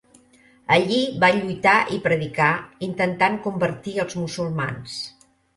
[0.77, 2.49] Allí va lluitar i predicar,
[2.89, 5.01] intentant convertir els musulmans.